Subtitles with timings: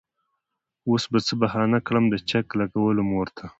[0.89, 3.45] وس به څۀ بهانه کړمه د چک لګولو مور ته